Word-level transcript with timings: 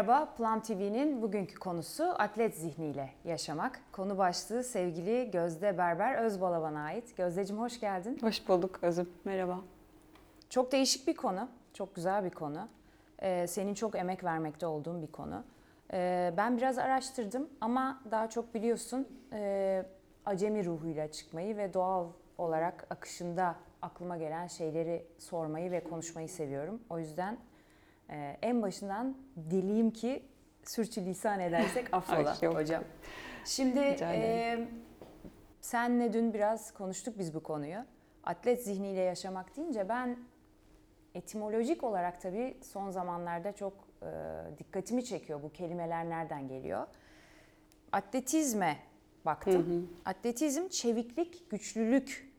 Merhaba, 0.00 0.34
Plum 0.36 0.60
TV'nin 0.60 1.22
bugünkü 1.22 1.54
konusu 1.54 2.04
atlet 2.04 2.54
zihniyle 2.54 3.10
yaşamak. 3.24 3.80
Konu 3.92 4.18
başlığı 4.18 4.64
sevgili 4.64 5.30
Gözde 5.30 5.78
Berber 5.78 6.14
Özbalaban'a 6.14 6.80
ait. 6.80 7.16
Gözdeciğim 7.16 7.62
hoş 7.62 7.80
geldin. 7.80 8.18
Hoş 8.20 8.48
bulduk 8.48 8.78
Özüm, 8.82 9.08
merhaba. 9.24 9.60
Çok 10.50 10.72
değişik 10.72 11.06
bir 11.06 11.16
konu, 11.16 11.48
çok 11.74 11.94
güzel 11.94 12.24
bir 12.24 12.30
konu. 12.30 12.68
Ee, 13.22 13.46
senin 13.46 13.74
çok 13.74 13.98
emek 13.98 14.24
vermekte 14.24 14.66
olduğun 14.66 15.02
bir 15.02 15.12
konu. 15.12 15.44
Ee, 15.92 16.34
ben 16.36 16.56
biraz 16.56 16.78
araştırdım 16.78 17.48
ama 17.60 18.00
daha 18.10 18.30
çok 18.30 18.54
biliyorsun 18.54 19.08
e, 19.32 19.82
acemi 20.26 20.64
ruhuyla 20.64 21.10
çıkmayı 21.10 21.56
ve 21.56 21.74
doğal 21.74 22.06
olarak 22.38 22.86
akışında 22.90 23.54
aklıma 23.82 24.16
gelen 24.16 24.46
şeyleri 24.46 25.06
sormayı 25.18 25.70
ve 25.70 25.84
konuşmayı 25.84 26.28
seviyorum. 26.28 26.80
O 26.90 26.98
yüzden 26.98 27.38
ee, 28.10 28.36
en 28.42 28.62
başından 28.62 29.16
dileyim 29.50 29.90
ki 29.90 30.22
sürçülisan 30.64 31.40
edersek 31.40 31.88
affola 31.92 32.36
Ay, 32.42 32.48
hocam. 32.48 32.84
Şimdi 33.44 33.78
e, 34.00 34.68
senle 35.60 36.12
dün 36.12 36.34
biraz 36.34 36.74
konuştuk 36.74 37.18
biz 37.18 37.34
bu 37.34 37.42
konuyu. 37.42 37.78
Atlet 38.24 38.64
zihniyle 38.64 39.00
yaşamak 39.00 39.56
deyince 39.56 39.88
ben 39.88 40.18
etimolojik 41.14 41.84
olarak 41.84 42.20
tabii 42.20 42.56
son 42.62 42.90
zamanlarda 42.90 43.52
çok 43.52 43.72
e, 44.02 44.08
dikkatimi 44.58 45.04
çekiyor 45.04 45.42
bu 45.42 45.52
kelimeler 45.52 46.08
nereden 46.08 46.48
geliyor. 46.48 46.86
Atletizme 47.92 48.76
baktım. 49.24 49.66
Hı 49.66 49.74
hı. 49.74 49.82
Atletizm 50.04 50.68
çeviklik, 50.68 51.50
güçlülük 51.50 52.30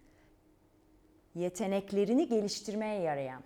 yeteneklerini 1.35 2.27
geliştirmeye 2.27 3.01
yarayan 3.01 3.43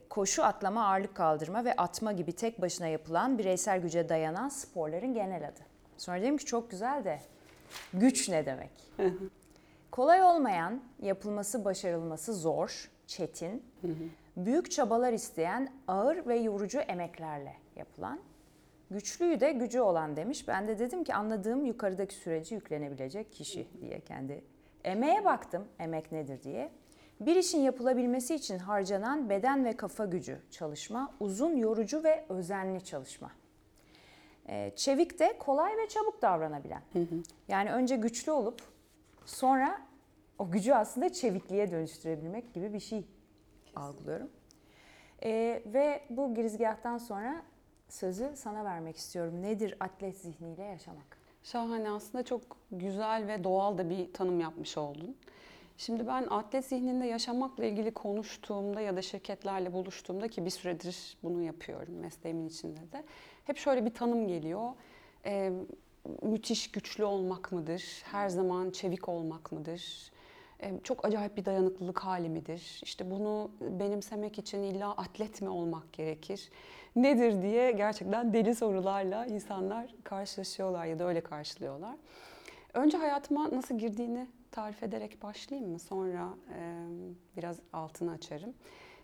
koşu, 0.00 0.44
atlama, 0.44 0.86
ağırlık 0.86 1.14
kaldırma 1.14 1.64
ve 1.64 1.72
atma 1.76 2.12
gibi 2.12 2.32
tek 2.32 2.60
başına 2.60 2.86
yapılan 2.86 3.38
bireysel 3.38 3.80
güce 3.80 4.08
dayanan 4.08 4.48
sporların 4.48 5.14
genel 5.14 5.48
adı. 5.48 5.60
Sonra 5.98 6.22
dedim 6.22 6.36
ki 6.36 6.44
çok 6.44 6.70
güzel 6.70 7.04
de 7.04 7.20
güç 7.94 8.28
ne 8.28 8.46
demek? 8.46 8.70
Kolay 9.90 10.22
olmayan, 10.22 10.80
yapılması 11.02 11.64
başarılması 11.64 12.34
zor, 12.34 12.90
çetin, 13.06 13.62
büyük 14.36 14.70
çabalar 14.70 15.12
isteyen 15.12 15.72
ağır 15.88 16.26
ve 16.26 16.36
yorucu 16.36 16.78
emeklerle 16.78 17.54
yapılan, 17.76 18.20
güçlüyü 18.90 19.40
de 19.40 19.52
gücü 19.52 19.80
olan 19.80 20.16
demiş. 20.16 20.48
Ben 20.48 20.68
de 20.68 20.78
dedim 20.78 21.04
ki 21.04 21.14
anladığım 21.14 21.66
yukarıdaki 21.66 22.14
süreci 22.14 22.54
yüklenebilecek 22.54 23.32
kişi 23.32 23.68
diye 23.80 24.00
kendi 24.00 24.44
emeğe 24.84 25.24
baktım, 25.24 25.64
emek 25.78 26.12
nedir 26.12 26.42
diye. 26.42 26.70
Bir 27.20 27.36
işin 27.36 27.60
yapılabilmesi 27.60 28.34
için 28.34 28.58
harcanan 28.58 29.30
beden 29.30 29.64
ve 29.64 29.76
kafa 29.76 30.04
gücü 30.04 30.38
çalışma, 30.50 31.14
uzun, 31.20 31.56
yorucu 31.56 32.04
ve 32.04 32.24
özenli 32.28 32.84
çalışma. 32.84 33.30
Ee, 34.48 34.72
çevik 34.76 35.18
de 35.18 35.38
kolay 35.38 35.76
ve 35.76 35.88
çabuk 35.88 36.22
davranabilen. 36.22 36.82
Hı 36.92 36.98
hı. 36.98 37.22
Yani 37.48 37.70
önce 37.70 37.96
güçlü 37.96 38.32
olup 38.32 38.62
sonra 39.26 39.80
o 40.38 40.50
gücü 40.50 40.72
aslında 40.72 41.12
çevikliğe 41.12 41.70
dönüştürebilmek 41.70 42.54
gibi 42.54 42.72
bir 42.72 42.80
şey 42.80 42.98
Kesinlikle. 43.00 43.80
algılıyorum. 43.80 44.30
Ee, 45.22 45.62
ve 45.66 46.02
bu 46.10 46.34
girizgahtan 46.34 46.98
sonra 46.98 47.42
sözü 47.88 48.32
sana 48.34 48.64
vermek 48.64 48.96
istiyorum. 48.96 49.42
Nedir 49.42 49.76
atlet 49.80 50.16
zihniyle 50.16 50.62
yaşamak? 50.62 51.18
Şahane 51.42 51.90
aslında 51.90 52.24
çok 52.24 52.40
güzel 52.72 53.26
ve 53.26 53.44
doğal 53.44 53.78
da 53.78 53.90
bir 53.90 54.12
tanım 54.12 54.40
yapmış 54.40 54.78
oldun. 54.78 55.16
Şimdi 55.76 56.06
ben 56.06 56.26
atlet 56.30 56.64
zihninde 56.66 57.06
yaşamakla 57.06 57.64
ilgili 57.64 57.90
konuştuğumda 57.90 58.80
ya 58.80 58.96
da 58.96 59.02
şirketlerle 59.02 59.72
buluştuğumda 59.72 60.28
ki 60.28 60.44
bir 60.44 60.50
süredir 60.50 61.16
bunu 61.22 61.42
yapıyorum 61.42 61.94
mesleğimin 61.94 62.48
içinde 62.48 62.92
de. 62.92 63.04
Hep 63.44 63.56
şöyle 63.56 63.84
bir 63.84 63.94
tanım 63.94 64.28
geliyor. 64.28 64.72
Ee, 65.26 65.52
müthiş 66.22 66.70
güçlü 66.70 67.04
olmak 67.04 67.52
mıdır? 67.52 68.02
Her 68.04 68.28
zaman 68.28 68.70
çevik 68.70 69.08
olmak 69.08 69.52
mıdır? 69.52 70.10
Ee, 70.62 70.72
çok 70.84 71.04
acayip 71.04 71.36
bir 71.36 71.44
dayanıklılık 71.44 71.98
hali 71.98 72.28
midir? 72.28 72.80
İşte 72.82 73.10
bunu 73.10 73.50
benimsemek 73.60 74.38
için 74.38 74.62
illa 74.62 74.90
atlet 74.92 75.42
mi 75.42 75.48
olmak 75.48 75.92
gerekir? 75.92 76.50
Nedir 76.96 77.42
diye 77.42 77.72
gerçekten 77.72 78.32
deli 78.32 78.54
sorularla 78.54 79.26
insanlar 79.26 79.94
karşılaşıyorlar 80.04 80.86
ya 80.86 80.98
da 80.98 81.04
öyle 81.04 81.20
karşılıyorlar. 81.20 81.96
Önce 82.74 82.98
hayatıma 82.98 83.50
nasıl 83.50 83.78
girdiğini 83.78 84.26
tarif 84.54 84.82
ederek 84.82 85.22
başlayayım 85.22 85.70
mı? 85.70 85.78
Sonra 85.78 86.28
e, 86.58 86.86
biraz 87.36 87.60
altını 87.72 88.10
açarım. 88.12 88.54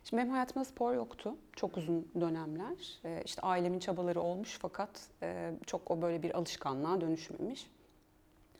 Şimdi 0.05 0.23
benim 0.23 0.33
hayatımda 0.33 0.65
spor 0.65 0.95
yoktu. 0.95 1.37
Çok 1.57 1.77
uzun 1.77 2.09
dönemler. 2.21 3.01
E, 3.05 3.23
işte 3.25 3.43
ailemin 3.43 3.79
çabaları 3.79 4.21
olmuş 4.21 4.59
fakat 4.63 5.09
e, 5.23 5.53
çok 5.67 5.91
o 5.91 6.03
böyle 6.03 6.23
bir 6.23 6.39
alışkanlığa 6.39 7.01
dönüşmemiş. 7.01 7.67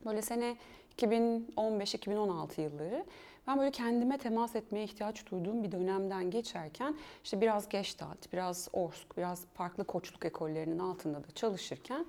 Böyle 0.05 0.23
sene 0.23 0.57
2015-2016 0.99 2.61
yılları 2.61 3.05
ben 3.47 3.59
böyle 3.59 3.71
kendime 3.71 4.19
temas 4.19 4.57
etmeye 4.57 4.85
ihtiyaç 4.85 5.27
duyduğum 5.31 5.63
bir 5.63 5.73
dönemden 5.73 6.31
geçerken 6.31 6.97
işte 7.25 7.41
biraz 7.41 7.69
Gestalt, 7.69 8.33
biraz 8.33 8.69
Orsk, 8.73 9.17
biraz 9.17 9.47
farklı 9.55 9.85
koçluk 9.85 10.25
ekollerinin 10.25 10.79
altında 10.79 11.25
da 11.25 11.31
çalışırken 11.35 12.07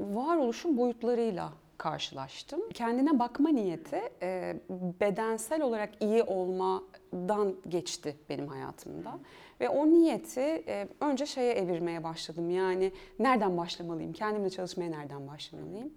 varoluşun 0.00 0.76
boyutlarıyla 0.76 1.52
karşılaştım. 1.78 2.60
Kendine 2.74 3.18
bakma 3.18 3.48
niyeti 3.48 4.00
e, 4.22 4.56
bedensel 5.00 5.62
olarak 5.62 6.02
iyi 6.02 6.22
olmadan 6.22 7.54
geçti 7.68 8.16
benim 8.28 8.48
hayatımda. 8.48 9.18
Ve 9.60 9.68
o 9.68 9.86
niyeti 9.86 10.40
e, 10.40 10.88
önce 11.00 11.26
şeye 11.26 11.52
evirmeye 11.52 12.04
başladım. 12.04 12.50
Yani 12.50 12.92
nereden 13.18 13.56
başlamalıyım? 13.56 14.12
Kendimle 14.12 14.50
çalışmaya 14.50 14.90
nereden 14.90 15.28
başlamalıyım? 15.28 15.92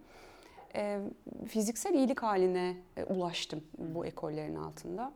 E, 0.75 1.00
fiziksel 1.47 1.94
iyilik 1.94 2.23
haline 2.23 2.78
e, 2.97 3.03
ulaştım 3.03 3.63
bu 3.78 4.06
ekollerin 4.06 4.56
altında. 4.56 5.13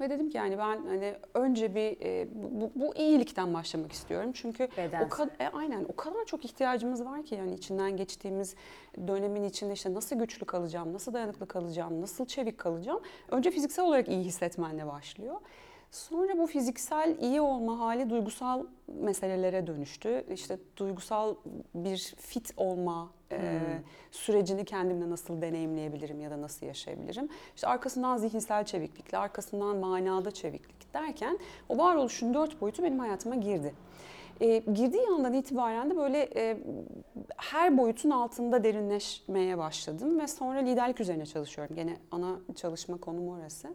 Ve 0.00 0.10
dedim 0.10 0.30
ki 0.30 0.36
yani 0.36 0.58
ben 0.58 0.86
hani 0.86 1.14
önce 1.34 1.74
bir 1.74 1.96
e, 2.02 2.28
bu, 2.32 2.70
bu 2.74 2.94
iyilikten 2.94 3.54
başlamak 3.54 3.92
istiyorum. 3.92 4.30
Çünkü 4.34 4.68
Bedensel. 4.76 5.06
o 5.06 5.08
kadar 5.08 5.32
e, 5.40 5.48
aynen 5.48 5.84
o 5.88 5.96
kadar 5.96 6.24
çok 6.24 6.44
ihtiyacımız 6.44 7.04
var 7.04 7.22
ki 7.22 7.34
yani 7.34 7.54
içinden 7.54 7.96
geçtiğimiz 7.96 8.54
dönemin 9.08 9.44
içinde 9.44 9.72
işte 9.72 9.94
nasıl 9.94 10.16
güçlü 10.16 10.46
kalacağım, 10.46 10.92
nasıl 10.92 11.12
dayanıklı 11.12 11.48
kalacağım, 11.48 12.02
nasıl 12.02 12.26
çevik 12.26 12.58
kalacağım. 12.58 13.00
Önce 13.30 13.50
fiziksel 13.50 13.84
olarak 13.84 14.08
iyi 14.08 14.24
hissetmenle 14.24 14.86
başlıyor. 14.86 15.36
Sonra 15.90 16.38
bu 16.38 16.46
fiziksel 16.46 17.16
iyi 17.20 17.40
olma 17.40 17.78
hali 17.78 18.10
duygusal 18.10 18.64
meselelere 18.88 19.66
dönüştü. 19.66 20.24
İşte 20.30 20.58
duygusal 20.76 21.34
bir 21.74 22.14
fit 22.18 22.52
olma 22.56 23.10
e, 23.30 23.36
hmm. 23.36 23.46
e, 23.46 23.82
sürecini 24.10 24.64
kendimle 24.64 25.10
nasıl 25.10 25.42
deneyimleyebilirim 25.42 26.20
ya 26.20 26.30
da 26.30 26.40
nasıl 26.40 26.66
yaşayabilirim. 26.66 27.28
İşte 27.54 27.66
arkasından 27.66 28.16
zihinsel 28.16 28.64
çeviklikle, 28.64 29.18
arkasından 29.18 29.76
manada 29.76 30.30
çeviklik 30.30 30.94
derken 30.94 31.38
o 31.68 31.78
varoluşun 31.78 32.34
dört 32.34 32.60
boyutu 32.60 32.82
benim 32.82 32.98
hayatıma 32.98 33.34
girdi. 33.34 33.74
E, 34.40 34.58
girdiği 34.58 35.06
andan 35.06 35.32
itibaren 35.32 35.90
de 35.90 35.96
böyle 35.96 36.30
e, 36.36 36.58
her 37.36 37.78
boyutun 37.78 38.10
altında 38.10 38.64
derinleşmeye 38.64 39.58
başladım 39.58 40.20
ve 40.20 40.26
sonra 40.26 40.58
liderlik 40.58 41.00
üzerine 41.00 41.26
çalışıyorum. 41.26 41.76
Gene 41.76 41.96
ana 42.10 42.36
çalışma 42.56 42.96
konum 42.96 43.28
orası 43.28 43.68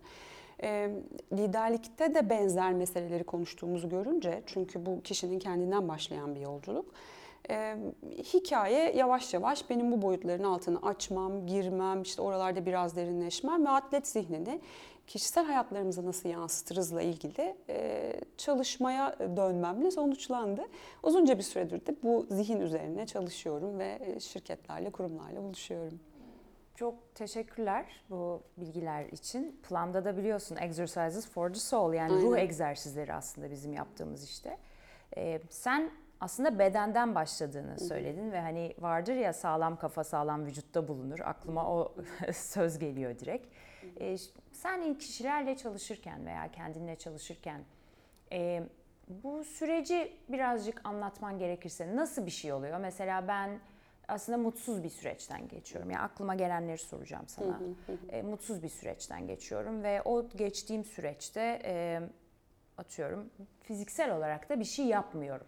e, 0.63 0.89
liderlikte 1.33 2.15
de 2.15 2.29
benzer 2.29 2.73
meseleleri 2.73 3.23
konuştuğumuzu 3.23 3.89
görünce 3.89 4.43
çünkü 4.45 4.85
bu 4.85 5.01
kişinin 5.01 5.39
kendinden 5.39 5.87
başlayan 5.87 6.35
bir 6.35 6.41
yolculuk. 6.41 6.85
E, 7.49 7.77
hikaye 8.33 8.93
yavaş 8.95 9.33
yavaş 9.33 9.69
benim 9.69 9.91
bu 9.91 10.01
boyutların 10.01 10.43
altını 10.43 10.81
açmam, 10.81 11.47
girmem, 11.47 12.01
işte 12.01 12.21
oralarda 12.21 12.65
biraz 12.65 12.95
derinleşmem 12.95 13.65
ve 13.65 13.69
atlet 13.69 14.07
zihnini 14.07 14.61
kişisel 15.07 15.45
hayatlarımıza 15.45 16.05
nasıl 16.05 16.29
yansıtırızla 16.29 17.01
ilgili 17.01 17.55
e, 17.69 18.13
çalışmaya 18.37 19.15
dönmemle 19.19 19.91
sonuçlandı. 19.91 20.61
Uzunca 21.03 21.37
bir 21.37 21.43
süredir 21.43 21.85
de 21.85 21.95
bu 22.03 22.25
zihin 22.29 22.59
üzerine 22.59 23.05
çalışıyorum 23.05 23.79
ve 23.79 24.19
şirketlerle, 24.19 24.89
kurumlarla 24.89 25.43
buluşuyorum. 25.43 25.99
Çok 26.75 27.15
teşekkürler 27.15 27.85
bu 28.09 28.43
bilgiler 28.57 29.05
için. 29.05 29.61
Planda 29.69 30.05
da 30.05 30.17
biliyorsun 30.17 30.55
Exercises 30.55 31.27
for 31.29 31.49
the 31.49 31.59
Soul 31.59 31.93
yani 31.93 32.13
Aynen. 32.13 32.25
ruh 32.25 32.37
egzersizleri 32.37 33.13
aslında 33.13 33.51
bizim 33.51 33.73
yaptığımız 33.73 34.23
işte. 34.23 34.57
Ee, 35.17 35.41
sen 35.49 35.91
aslında 36.19 36.59
bedenden 36.59 37.15
başladığını 37.15 37.79
söyledin 37.79 38.31
ve 38.31 38.41
hani 38.41 38.75
vardır 38.79 39.13
ya 39.15 39.33
sağlam 39.33 39.77
kafa 39.77 40.03
sağlam 40.03 40.45
vücutta 40.45 40.87
bulunur. 40.87 41.19
Aklıma 41.19 41.69
o 41.73 41.95
söz 42.33 42.79
geliyor 42.79 43.19
direkt. 43.19 43.47
Ee, 43.99 44.17
sen 44.51 44.81
ilk 44.81 44.99
kişilerle 44.99 45.57
çalışırken 45.57 46.25
veya 46.25 46.51
kendinle 46.51 46.95
çalışırken 46.95 47.61
e, 48.31 48.63
bu 49.07 49.43
süreci 49.43 50.17
birazcık 50.29 50.81
anlatman 50.83 51.39
gerekirse 51.39 51.95
nasıl 51.95 52.25
bir 52.25 52.31
şey 52.31 52.53
oluyor? 52.53 52.79
Mesela 52.79 53.27
ben 53.27 53.59
aslında 54.07 54.37
mutsuz 54.37 54.83
bir 54.83 54.89
süreçten 54.89 55.47
geçiyorum. 55.47 55.91
Yani 55.91 56.01
aklıma 56.01 56.35
gelenleri 56.35 56.77
soracağım 56.77 57.25
sana. 57.27 57.59
e, 58.09 58.21
mutsuz 58.21 58.63
bir 58.63 58.69
süreçten 58.69 59.27
geçiyorum 59.27 59.83
ve 59.83 60.01
o 60.01 60.27
geçtiğim 60.29 60.85
süreçte 60.85 61.61
e, 61.65 61.99
atıyorum 62.77 63.29
fiziksel 63.63 64.17
olarak 64.17 64.49
da 64.49 64.59
bir 64.59 64.65
şey 64.65 64.85
yapmıyorum. 64.85 65.47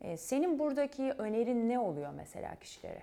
E, 0.00 0.16
senin 0.16 0.58
buradaki 0.58 1.02
önerin 1.02 1.68
ne 1.68 1.78
oluyor 1.78 2.10
mesela 2.16 2.54
kişilere? 2.54 3.02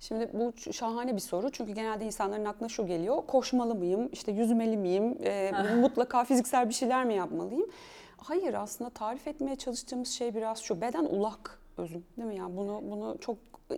Şimdi 0.00 0.30
bu 0.32 0.72
şahane 0.72 1.14
bir 1.14 1.20
soru 1.20 1.50
çünkü 1.52 1.72
genelde 1.72 2.04
insanların 2.04 2.44
aklına 2.44 2.68
şu 2.68 2.86
geliyor. 2.86 3.26
Koşmalı 3.26 3.74
mıyım, 3.74 4.08
işte 4.12 4.32
yüzmeli 4.32 4.76
miyim, 4.76 5.18
e, 5.24 5.52
mutlaka 5.80 6.24
fiziksel 6.24 6.68
bir 6.68 6.74
şeyler 6.74 7.04
mi 7.04 7.14
yapmalıyım? 7.14 7.70
Hayır 8.16 8.54
aslında 8.54 8.90
tarif 8.90 9.28
etmeye 9.28 9.56
çalıştığımız 9.56 10.08
şey 10.08 10.34
biraz 10.34 10.58
şu. 10.62 10.80
Beden 10.80 11.04
ulak 11.04 11.58
özüm 11.78 12.04
değil 12.16 12.28
mi? 12.28 12.36
Yani 12.36 12.56
bunu 12.56 12.80
bunu 12.90 13.16
çok 13.20 13.36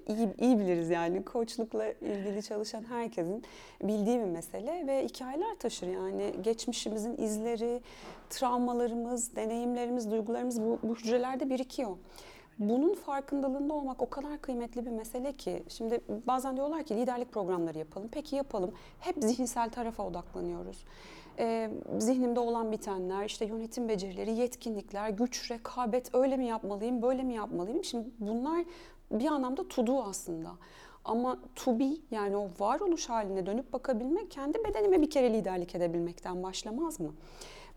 iyi, 0.08 0.28
iyi 0.38 0.58
biliriz 0.58 0.90
yani. 0.90 1.24
Koçlukla 1.24 1.86
ilgili 1.92 2.42
çalışan 2.42 2.84
herkesin 2.84 3.44
bildiği 3.82 4.18
bir 4.18 4.24
mesele 4.24 4.86
ve 4.86 5.04
hikayeler 5.04 5.56
taşır 5.58 5.86
yani. 5.86 6.34
Geçmişimizin 6.42 7.16
izleri, 7.16 7.80
travmalarımız, 8.30 9.36
deneyimlerimiz, 9.36 10.10
duygularımız 10.10 10.62
bu, 10.62 10.78
bu 10.82 10.96
hücrelerde 10.96 11.50
birikiyor. 11.50 11.96
Bunun 12.58 12.94
farkındalığında 12.94 13.74
olmak 13.74 14.02
o 14.02 14.10
kadar 14.10 14.40
kıymetli 14.40 14.86
bir 14.86 14.90
mesele 14.90 15.32
ki. 15.32 15.62
Şimdi 15.68 16.00
bazen 16.26 16.56
diyorlar 16.56 16.82
ki 16.82 16.96
liderlik 16.96 17.32
programları 17.32 17.78
yapalım. 17.78 18.08
Peki 18.12 18.36
yapalım. 18.36 18.72
Hep 19.00 19.16
zihinsel 19.18 19.70
tarafa 19.70 20.06
odaklanıyoruz. 20.06 20.84
Ee, 21.40 21.70
zihnimde 21.98 22.40
olan 22.40 22.72
bitenler, 22.72 23.24
işte 23.24 23.44
yönetim 23.44 23.88
becerileri, 23.88 24.30
yetkinlikler, 24.30 25.10
güç, 25.10 25.50
rekabet 25.50 26.14
öyle 26.14 26.36
mi 26.36 26.46
yapmalıyım, 26.46 27.02
böyle 27.02 27.22
mi 27.22 27.34
yapmalıyım? 27.34 27.84
Şimdi 27.84 28.08
bunlar 28.18 28.64
bir 29.12 29.26
anlamda 29.26 29.68
to 29.68 29.86
do 29.86 30.02
aslında. 30.02 30.50
Ama 31.04 31.38
to 31.56 31.78
be 31.78 31.88
yani 32.10 32.36
o 32.36 32.48
varoluş 32.60 33.08
haline 33.08 33.46
dönüp 33.46 33.72
bakabilmek 33.72 34.30
kendi 34.30 34.64
bedenime 34.64 35.02
bir 35.02 35.10
kere 35.10 35.32
liderlik 35.32 35.74
edebilmekten 35.74 36.42
başlamaz 36.42 37.00
mı? 37.00 37.12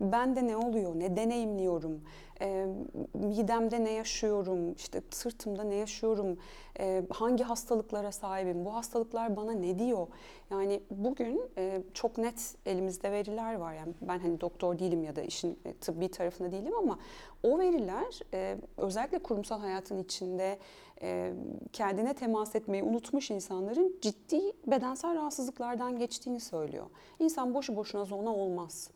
Bende 0.01 0.47
ne 0.47 0.57
oluyor, 0.57 0.99
ne 0.99 1.15
deneyimliyorum, 1.15 2.01
e, 2.41 2.65
midemde 3.13 3.83
ne 3.83 3.91
yaşıyorum, 3.91 4.73
işte 4.73 5.01
sırtımda 5.09 5.63
ne 5.63 5.75
yaşıyorum, 5.75 6.37
e, 6.79 7.03
hangi 7.09 7.43
hastalıklara 7.43 8.11
sahibim, 8.11 8.65
bu 8.65 8.75
hastalıklar 8.75 9.35
bana 9.35 9.51
ne 9.51 9.79
diyor? 9.79 10.07
Yani 10.51 10.81
bugün 10.91 11.41
e, 11.57 11.81
çok 11.93 12.17
net 12.17 12.55
elimizde 12.65 13.11
veriler 13.11 13.55
var. 13.55 13.73
Yani 13.73 13.93
ben 14.01 14.19
hani 14.19 14.41
doktor 14.41 14.79
değilim 14.79 15.03
ya 15.03 15.15
da 15.15 15.21
işin 15.21 15.59
e, 15.65 15.73
tıbbi 15.73 16.11
tarafında 16.11 16.51
değilim 16.51 16.73
ama 16.77 16.99
o 17.43 17.59
veriler 17.59 18.19
e, 18.33 18.57
özellikle 18.77 19.19
kurumsal 19.19 19.59
hayatın 19.59 20.03
içinde 20.03 20.59
e, 21.01 21.33
kendine 21.73 22.13
temas 22.13 22.55
etmeyi 22.55 22.83
unutmuş 22.83 23.31
insanların 23.31 23.95
ciddi 24.01 24.41
bedensel 24.67 25.15
rahatsızlıklardan 25.15 25.99
geçtiğini 25.99 26.39
söylüyor. 26.39 26.85
İnsan 27.19 27.53
boşu 27.53 27.75
boşuna 27.75 28.05
zona 28.05 28.35
olmaz 28.35 28.89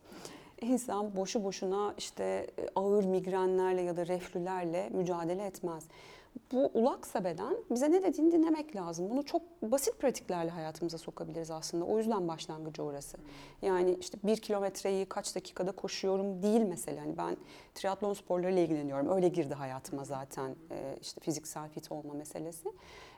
insan 0.62 1.16
boşu 1.16 1.44
boşuna 1.44 1.94
işte 1.98 2.24
e, 2.60 2.68
ağır 2.76 3.04
migrenlerle 3.06 3.82
ya 3.82 3.98
da 3.98 4.08
reflülerle 4.08 4.90
mücadele 4.90 5.46
etmez. 5.46 5.84
Bu 6.52 6.72
ulaksa 6.74 7.24
beden 7.24 7.58
bize 7.72 7.92
ne 7.92 8.04
dediğini 8.04 8.32
dinlemek 8.32 8.76
lazım. 8.76 9.10
Bunu 9.10 9.26
çok 9.26 9.42
basit 9.62 10.00
pratiklerle 10.00 10.50
hayatımıza 10.50 10.98
sokabiliriz 10.98 11.52
aslında. 11.52 11.86
O 11.86 11.98
yüzden 11.98 12.28
başlangıcı 12.28 12.84
orası. 12.84 13.18
Yani 13.62 13.98
işte 14.00 14.18
bir 14.24 14.38
kilometreyi 14.38 15.06
kaç 15.06 15.36
dakikada 15.36 15.72
koşuyorum 15.72 16.44
değil 16.44 16.62
mesela. 16.62 17.02
Yani 17.02 17.18
ben 17.18 17.38
triatlon 17.76 18.14
sporlarıyla 18.14 18.62
ilgileniyorum. 18.62 19.10
Öyle 19.10 19.28
girdi 19.28 19.54
hayatıma 19.54 20.06
zaten 20.06 20.56
e, 20.72 20.98
işte 21.02 21.22
fiziksel 21.22 21.70
fit 21.70 21.92
olma 21.92 22.14
meselesi. 22.14 22.70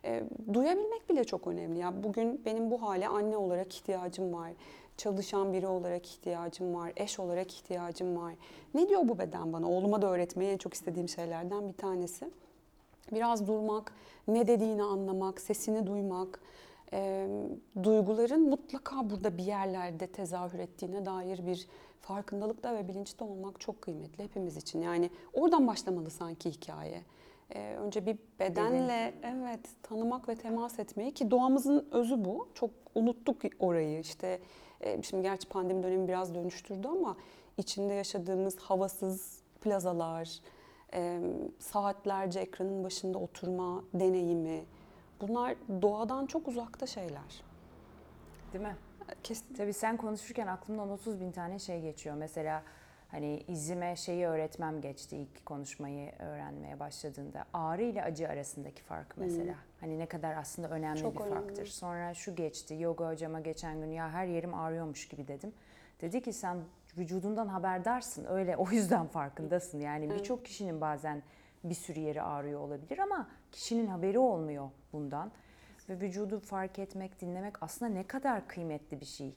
E, 0.06 0.24
duyabilmek 0.54 1.10
bile 1.10 1.24
çok 1.24 1.48
önemli. 1.48 1.80
Ya 1.80 2.04
bugün 2.04 2.46
benim 2.46 2.72
bu 2.72 2.82
hale 2.82 3.08
anne 3.08 3.38
olarak 3.38 3.76
ihtiyacım 3.76 4.34
var 4.34 4.52
çalışan 5.00 5.54
biri 5.54 5.68
olarak 5.68 6.06
ihtiyacım 6.06 6.76
var, 6.76 6.94
eş 6.96 7.20
olarak 7.20 7.54
ihtiyacım 7.54 8.18
var. 8.18 8.34
Ne 8.74 8.90
diyor 8.90 9.02
bu 9.08 9.20
beden 9.20 9.54
bana? 9.54 9.70
Oğluma 9.70 10.02
da 10.02 10.12
öğretmeyi 10.12 10.52
en 10.52 10.58
çok 10.58 10.74
istediğim 10.74 11.10
şeylerden 11.10 11.68
bir 11.68 11.74
tanesi. 11.74 12.30
Biraz 13.12 13.48
durmak, 13.48 13.94
ne 14.28 14.48
dediğini 14.48 14.84
anlamak, 14.84 15.42
sesini 15.42 15.88
duymak, 15.88 16.40
e, 16.94 17.28
duyguların 17.84 18.50
mutlaka 18.50 19.10
burada 19.10 19.38
bir 19.38 19.44
yerlerde 19.44 20.08
tezahür 20.08 20.60
ettiğine 20.60 21.06
dair 21.06 21.46
bir 21.46 21.68
farkındalıkta 22.02 22.76
ve 22.76 22.88
bilinçte 22.88 23.24
olmak 23.24 23.60
çok 23.60 23.82
kıymetli 23.82 24.24
hepimiz 24.24 24.58
için. 24.58 24.82
Yani 24.82 25.10
oradan 25.34 25.68
başlamalı 25.68 26.10
sanki 26.10 26.52
hikaye. 26.52 27.02
Ee, 27.56 27.76
önce 27.76 28.06
bir 28.06 28.18
bedenle 28.40 29.14
evet 29.24 29.60
tanımak 29.84 30.30
ve 30.30 30.36
temas 30.36 30.80
etmeyi 30.80 31.12
ki 31.12 31.32
doğamızın 31.32 31.88
özü 31.92 32.26
bu. 32.26 32.48
Çok 32.54 32.72
unuttuk 32.96 33.42
orayı. 33.60 34.00
İşte 34.00 34.28
e, 34.28 34.40
şimdi 35.04 35.24
gerçi 35.24 35.50
pandemi 35.50 35.84
dönemi 35.84 36.08
biraz 36.08 36.36
dönüştürdü 36.36 36.88
ama 36.88 37.18
içinde 37.58 37.94
yaşadığımız 37.94 38.60
havasız 38.60 39.42
plazalar, 39.62 40.40
e, 40.94 41.22
saatlerce 41.60 42.40
ekranın 42.40 42.84
başında 42.84 43.18
oturma 43.18 43.84
deneyimi 43.94 44.66
bunlar 45.22 45.56
doğadan 45.82 46.26
çok 46.26 46.48
uzakta 46.48 46.88
şeyler. 46.88 47.44
Değil 48.54 48.64
mi? 48.64 48.76
Kesin. 49.24 49.54
Tabii 49.54 49.74
sen 49.74 49.98
konuşurken 49.98 50.48
aklımdan 50.48 50.90
30 50.90 51.20
bin 51.20 51.32
tane 51.32 51.60
şey 51.60 51.82
geçiyor. 51.82 52.16
Mesela 52.16 52.64
hani 53.12 53.44
izime 53.48 53.96
şeyi 53.96 54.26
öğretmem 54.26 54.82
geçti 54.82 55.18
ilk 55.18 55.46
konuşmayı 55.46 56.12
öğrenmeye 56.20 56.80
başladığında. 56.80 57.46
Ağrı 57.54 57.84
ile 57.84 58.04
acı 58.04 58.30
arasındaki 58.30 58.84
fark 58.84 59.18
mesela. 59.18 59.54
Hmm. 59.54 59.62
Hani 59.80 60.00
ne 60.00 60.06
kadar 60.06 60.36
aslında 60.38 60.70
önemli 60.70 61.00
Çok 61.00 61.16
bir 61.16 61.22
önemli. 61.22 61.34
farktır. 61.36 61.66
Sonra 61.66 62.14
şu 62.14 62.36
geçti. 62.36 62.76
Yoga 62.80 63.10
hocama 63.10 63.40
geçen 63.40 63.82
gün 63.82 63.92
ya 63.92 64.10
her 64.12 64.26
yerim 64.26 64.54
ağrıyormuş 64.54 65.08
gibi 65.08 65.28
dedim. 65.28 65.54
Dedi 66.02 66.22
ki 66.22 66.34
sen 66.34 66.58
vücudundan 66.98 67.48
haberdarsın. 67.48 68.26
Öyle 68.30 68.58
o 68.58 68.70
yüzden 68.72 69.08
farkındasın. 69.08 69.80
Yani 69.80 70.10
birçok 70.10 70.46
kişinin 70.46 70.82
bazen 70.82 71.24
bir 71.64 71.76
sürü 71.76 72.00
yeri 72.00 72.22
ağrıyor 72.22 72.60
olabilir 72.60 73.00
ama 73.00 73.30
kişinin 73.52 73.88
haberi 73.88 74.20
olmuyor 74.20 74.70
bundan. 74.94 75.32
Ve 75.90 76.02
vücudu 76.02 76.40
fark 76.40 76.80
etmek, 76.80 77.22
dinlemek 77.22 77.64
aslında 77.64 77.92
ne 77.92 78.08
kadar 78.08 78.48
kıymetli 78.48 79.00
bir 79.00 79.06
şey 79.06 79.36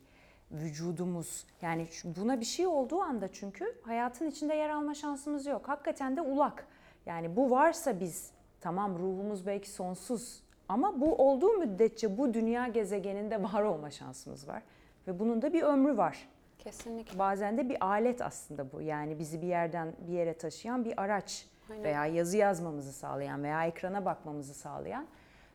vücudumuz. 0.52 1.46
Yani 1.62 1.86
buna 2.04 2.40
bir 2.40 2.44
şey 2.44 2.66
olduğu 2.66 3.00
anda 3.00 3.32
çünkü 3.32 3.74
hayatın 3.82 4.26
içinde 4.26 4.54
yer 4.54 4.70
alma 4.70 4.94
şansımız 4.94 5.46
yok. 5.46 5.68
Hakikaten 5.68 6.16
de 6.16 6.20
ulak. 6.20 6.66
Yani 7.06 7.36
bu 7.36 7.50
varsa 7.50 8.00
biz 8.00 8.30
tamam 8.60 8.98
ruhumuz 8.98 9.46
belki 9.46 9.70
sonsuz 9.70 10.42
ama 10.68 11.00
bu 11.00 11.14
olduğu 11.14 11.52
müddetçe 11.52 12.18
bu 12.18 12.34
dünya 12.34 12.68
gezegeninde 12.68 13.42
var 13.42 13.62
olma 13.62 13.90
şansımız 13.90 14.48
var. 14.48 14.62
Ve 15.06 15.18
bunun 15.18 15.42
da 15.42 15.52
bir 15.52 15.62
ömrü 15.62 15.96
var. 15.96 16.28
Kesinlikle. 16.58 17.18
Bazen 17.18 17.58
de 17.58 17.68
bir 17.68 17.86
alet 17.86 18.22
aslında 18.22 18.72
bu. 18.72 18.80
Yani 18.82 19.18
bizi 19.18 19.42
bir 19.42 19.46
yerden 19.46 19.94
bir 20.06 20.12
yere 20.12 20.34
taşıyan 20.34 20.84
bir 20.84 21.02
araç 21.02 21.46
Aynen. 21.70 21.84
veya 21.84 22.06
yazı 22.06 22.36
yazmamızı 22.36 22.92
sağlayan 22.92 23.42
veya 23.42 23.66
ekrana 23.66 24.04
bakmamızı 24.04 24.54
sağlayan 24.54 25.06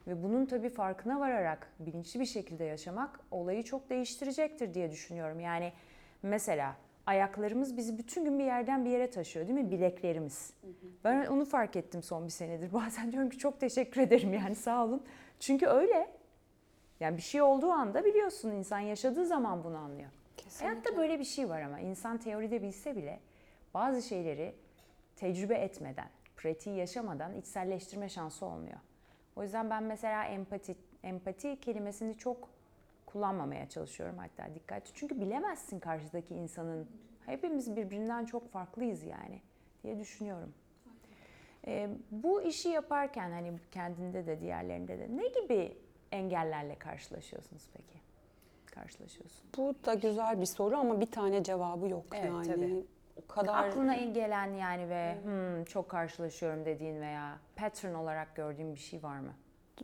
ve 0.08 0.24
bunun 0.24 0.46
tabii 0.46 0.70
farkına 0.70 1.20
vararak 1.20 1.72
bilinçli 1.80 2.20
bir 2.20 2.26
şekilde 2.26 2.64
yaşamak 2.64 3.20
olayı 3.32 3.64
çok 3.64 3.90
değiştirecektir 3.90 4.74
diye 4.74 4.92
düşünüyorum. 4.92 5.40
Yani 5.40 5.74
mesela 6.24 6.76
ayaklarımız 7.06 7.78
bizi 7.78 7.98
bütün 7.98 8.26
gün 8.26 8.40
bir 8.40 8.44
yerden 8.44 8.86
bir 8.86 8.90
yere 8.90 9.10
taşıyor 9.10 9.48
değil 9.48 9.60
mi? 9.60 9.72
Bileklerimiz. 9.72 10.54
Ben 11.04 11.26
onu 11.26 11.46
fark 11.46 11.76
ettim 11.76 12.04
son 12.04 12.26
bir 12.26 12.32
senedir. 12.32 12.74
Bazen 12.74 13.12
diyorum 13.12 13.30
ki 13.30 13.38
çok 13.38 13.60
teşekkür 13.60 14.02
ederim 14.02 14.34
yani 14.34 14.56
sağ 14.56 14.86
olun. 14.86 15.04
Çünkü 15.40 15.68
öyle. 15.68 16.10
Yani 17.00 17.18
bir 17.18 17.22
şey 17.22 17.42
olduğu 17.42 17.72
anda 17.72 18.06
biliyorsun 18.06 18.52
insan 18.52 18.80
yaşadığı 18.80 19.26
zaman 19.26 19.64
bunu 19.64 19.78
anlıyor. 19.78 20.10
Kesinlikle. 20.38 20.68
Hayatta 20.68 20.98
böyle 20.98 21.20
bir 21.20 21.24
şey 21.24 21.50
var 21.50 21.62
ama 21.62 21.80
insan 21.80 22.18
teoride 22.18 22.62
bilse 22.62 22.96
bile 22.96 23.20
bazı 23.74 24.02
şeyleri 24.02 24.56
tecrübe 25.16 25.56
etmeden, 25.56 26.10
pratiği 26.36 26.76
yaşamadan 26.76 27.36
içselleştirme 27.36 28.10
şansı 28.10 28.46
olmuyor. 28.46 28.78
O 29.38 29.44
yüzden 29.44 29.70
ben 29.70 29.84
mesela 29.84 30.26
empati 30.26 30.76
empati 31.04 31.60
kelimesini 31.60 32.18
çok 32.18 32.50
kullanmamaya 33.06 33.70
çalışıyorum 33.70 34.18
hatta 34.18 34.56
dikkatli. 34.56 34.92
Çünkü 34.94 35.22
bilemezsin 35.22 35.80
karşıdaki 35.80 36.36
insanın 36.36 36.88
hepimiz 37.26 37.76
birbirinden 37.76 38.26
çok 38.26 38.52
farklıyız 38.52 39.04
yani 39.04 39.42
diye 39.84 40.00
düşünüyorum. 40.00 40.54
Ee, 41.68 41.90
bu 42.12 42.42
işi 42.42 42.70
yaparken 42.70 43.32
hani 43.32 43.54
kendinde 43.72 44.28
de 44.28 44.42
diğerlerinde 44.42 45.00
de 45.00 45.08
ne 45.18 45.28
gibi 45.28 45.78
engellerle 46.12 46.76
karşılaşıyorsunuz 46.76 47.70
peki? 47.74 48.00
Karşılaşıyorsun. 48.66 49.50
Bu 49.58 49.76
da 49.86 49.94
güzel 49.94 50.42
bir 50.42 50.46
soru 50.46 50.78
ama 50.78 51.02
bir 51.02 51.12
tane 51.12 51.44
cevabı 51.44 51.88
yok 51.88 52.06
evet, 52.14 52.26
yani. 52.26 52.48
Tabii 52.48 52.86
o 53.24 53.28
kadar... 53.28 53.68
Aklına 53.68 53.96
gelen 53.96 54.54
yani 54.54 54.90
ve 54.90 55.18
hmm, 55.24 55.66
çok 55.66 55.90
karşılaşıyorum 55.90 56.66
dediğin 56.66 57.02
veya 57.02 57.38
pattern 57.56 57.94
olarak 57.94 58.36
gördüğün 58.36 58.76
bir 58.76 58.80
şey 58.80 59.04
var 59.04 59.20
mı? 59.20 59.34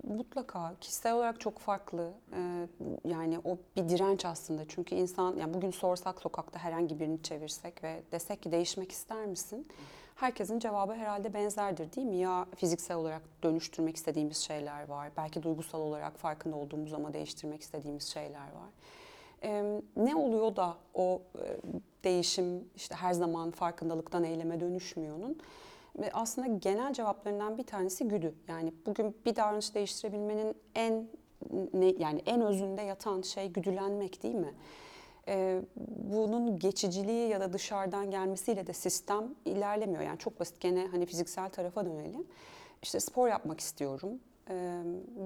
Mutlaka 0.04 0.76
kişisel 0.82 1.14
olarak 1.14 1.40
çok 1.40 1.60
farklı. 1.60 2.12
Ee, 2.34 2.68
yani 3.06 3.40
o 3.44 3.58
bir 3.76 3.90
direnç 3.90 4.26
aslında. 4.26 4.68
Çünkü 4.68 4.96
insan 4.96 5.36
yani 5.38 5.54
bugün 5.54 5.72
sorsak 5.72 6.22
sokakta 6.22 6.60
herhangi 6.60 7.00
birini 7.00 7.24
çevirsek 7.24 7.84
ve 7.84 8.02
desek 8.12 8.44
ki 8.44 8.52
değişmek 8.52 8.92
ister 8.92 9.26
misin? 9.26 9.68
Herkesin 10.16 10.60
cevabı 10.60 10.94
herhalde 10.94 11.34
benzerdir 11.34 11.94
değil 11.94 12.08
mi? 12.08 12.18
Ya 12.18 12.46
fiziksel 12.56 12.98
olarak 12.98 13.22
dönüştürmek 13.44 13.96
istediğimiz 13.96 14.38
şeyler 14.38 14.88
var. 14.88 15.12
Belki 15.18 15.44
duygusal 15.44 15.80
olarak 15.80 16.18
farkında 16.18 16.56
olduğumuz 16.56 16.94
ama 16.94 17.14
değiştirmek 17.14 17.62
istediğimiz 17.62 18.04
şeyler 18.04 18.46
var. 18.46 18.70
Ee, 19.44 19.73
ne 19.96 20.16
oluyor 20.16 20.56
da 20.56 20.78
o 20.94 21.22
e, 21.36 21.46
değişim 22.04 22.70
işte 22.76 22.96
her 22.96 23.14
zaman 23.14 23.52
farkındalıktan 23.52 24.24
eyleme 24.24 24.60
dönüşmüyor 24.60 25.16
onun? 25.16 25.38
Ve 26.00 26.12
aslında 26.14 26.48
genel 26.48 26.94
cevaplarından 26.94 27.58
bir 27.58 27.64
tanesi 27.64 28.08
güdü. 28.08 28.36
Yani 28.48 28.74
bugün 28.86 29.18
bir 29.26 29.36
davranış 29.36 29.76
değiştirebilmenin 29.76 30.56
en 30.76 31.08
ne, 31.74 31.86
yani 31.86 32.22
en 32.26 32.42
özünde 32.42 32.82
yatan 32.82 33.22
şey 33.22 33.48
güdülenmek 33.48 34.24
değil 34.24 34.36
mi? 34.36 34.54
Ee, 35.28 35.62
bunun 35.88 36.60
geçiciliği 36.60 37.30
ya 37.30 37.42
da 37.42 37.54
dışarıdan 37.54 38.12
gelmesiyle 38.12 38.68
de 38.68 38.74
sistem 38.74 39.36
ilerlemiyor. 39.46 40.02
Yani 40.02 40.20
çok 40.20 40.40
basit 40.40 40.60
gene 40.60 40.88
hani 40.88 41.06
fiziksel 41.06 41.50
tarafa 41.50 41.86
dönelim. 41.86 42.28
İşte 42.82 43.00
spor 43.00 43.28
yapmak 43.28 43.60
istiyorum 43.60 44.20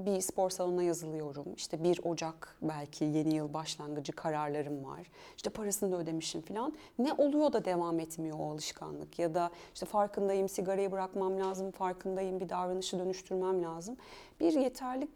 bir 0.05 0.21
spor 0.21 0.49
salonuna 0.49 0.83
yazılıyorum. 0.83 1.53
İşte 1.55 1.83
1 1.83 1.99
Ocak 2.03 2.57
belki 2.61 3.05
yeni 3.05 3.35
yıl 3.35 3.53
başlangıcı 3.53 4.11
kararlarım 4.11 4.85
var. 4.85 5.11
İşte 5.37 5.49
parasını 5.49 5.91
da 5.91 5.97
ödemişim 5.97 6.41
falan. 6.41 6.73
Ne 6.99 7.13
oluyor 7.13 7.53
da 7.53 7.65
devam 7.65 7.99
etmiyor 7.99 8.39
o 8.39 8.51
alışkanlık? 8.51 9.19
Ya 9.19 9.33
da 9.33 9.51
işte 9.73 9.85
farkındayım 9.85 10.49
sigarayı 10.49 10.91
bırakmam 10.91 11.39
lazım, 11.39 11.71
farkındayım 11.71 12.39
bir 12.39 12.49
davranışı 12.49 12.99
dönüştürmem 12.99 13.63
lazım. 13.63 13.97
Bir 14.39 14.53
yeterli 14.53 15.07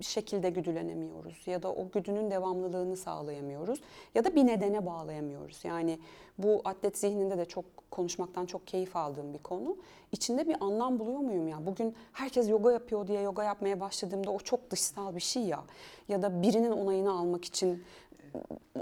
şekilde 0.00 0.50
güdülenemiyoruz 0.50 1.46
ya 1.46 1.62
da 1.62 1.72
o 1.72 1.90
güdünün 1.90 2.30
devamlılığını 2.30 2.96
sağlayamıyoruz 2.96 3.80
ya 4.14 4.24
da 4.24 4.34
bir 4.34 4.46
nedene 4.46 4.86
bağlayamıyoruz. 4.86 5.64
Yani 5.64 5.98
bu 6.38 6.60
atlet 6.64 6.98
zihninde 6.98 7.38
de 7.38 7.44
çok 7.44 7.64
konuşmaktan 7.90 8.46
çok 8.46 8.66
keyif 8.66 8.96
aldığım 8.96 9.34
bir 9.34 9.38
konu. 9.38 9.76
İçinde 10.12 10.48
bir 10.48 10.56
anlam 10.60 10.98
buluyor 10.98 11.18
muyum 11.18 11.48
ya? 11.48 11.66
Bugün 11.66 11.94
herkes 12.12 12.48
yoga 12.48 12.72
yapıyor 12.72 13.06
diye 13.06 13.20
yoga 13.20 13.44
yapmaya 13.44 13.80
başladığımda 13.80 14.30
o 14.30 14.38
çok 14.38 14.70
dışsal 14.70 15.14
bir 15.14 15.20
şey 15.20 15.42
ya. 15.42 15.64
Ya 16.08 16.22
da 16.22 16.42
birinin 16.42 16.72
onayını 16.72 17.12
almak 17.12 17.44
için 17.44 17.84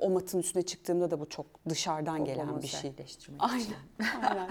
o 0.00 0.10
matın 0.10 0.38
üstüne 0.38 0.62
çıktığımda 0.62 1.10
da 1.10 1.20
bu 1.20 1.28
çok 1.28 1.46
dışarıdan 1.68 2.20
o 2.20 2.24
gelen 2.24 2.62
bir 2.62 2.66
şey. 2.66 2.92
Aynen. 3.38 3.64
Aynen. 4.28 4.48